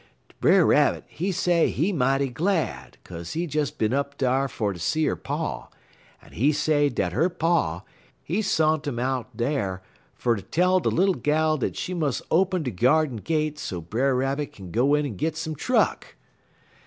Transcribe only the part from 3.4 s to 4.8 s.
des bin up dar fer to